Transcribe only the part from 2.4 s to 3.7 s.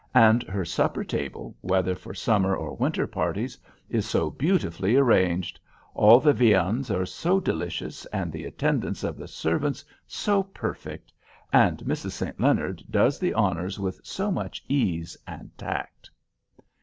or winter parties,